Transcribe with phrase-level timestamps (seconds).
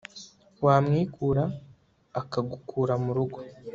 [0.65, 1.43] wamwikura
[2.21, 3.39] akagukura mu rugo